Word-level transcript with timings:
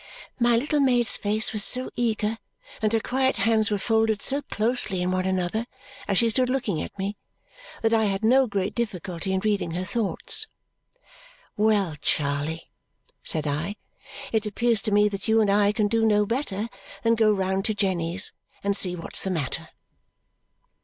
My 0.39 0.57
little 0.57 0.79
maid's 0.79 1.15
face 1.15 1.53
was 1.53 1.63
so 1.63 1.91
eager 1.95 2.39
and 2.81 2.91
her 2.91 2.99
quiet 2.99 3.37
hands 3.37 3.69
were 3.69 3.77
folded 3.77 4.23
so 4.23 4.41
closely 4.41 4.99
in 4.99 5.11
one 5.11 5.27
another 5.27 5.67
as 6.07 6.17
she 6.17 6.31
stood 6.31 6.49
looking 6.49 6.81
at 6.81 6.97
me 6.97 7.17
that 7.83 7.93
I 7.93 8.05
had 8.05 8.23
no 8.25 8.47
great 8.47 8.73
difficulty 8.73 9.31
in 9.31 9.41
reading 9.41 9.73
her 9.75 9.83
thoughts. 9.83 10.47
"Well, 11.55 11.95
Charley," 12.01 12.71
said 13.21 13.45
I, 13.45 13.75
"it 14.31 14.47
appears 14.47 14.81
to 14.85 14.91
me 14.91 15.07
that 15.07 15.27
you 15.27 15.39
and 15.39 15.51
I 15.51 15.71
can 15.71 15.87
do 15.87 16.03
no 16.03 16.25
better 16.25 16.67
than 17.03 17.13
go 17.13 17.31
round 17.31 17.65
to 17.65 17.75
Jenny's 17.75 18.33
and 18.63 18.75
see 18.75 18.95
what's 18.95 19.21
the 19.21 19.29
matter." 19.29 19.69